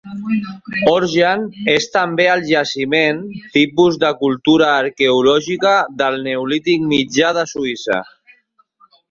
[0.91, 1.43] Horgen
[1.73, 3.19] és també el jaciment
[3.59, 8.01] tipus de cultura arqueològica del neolític mitjà de Suïssa.